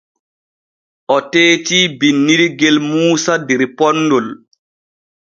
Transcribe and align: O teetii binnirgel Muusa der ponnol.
O 1.15 1.17
teetii 1.31 1.83
binnirgel 1.99 2.77
Muusa 2.87 3.33
der 3.47 3.61
ponnol. 3.77 4.27